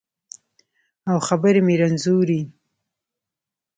[1.09, 2.41] او خبرې مې رنځورې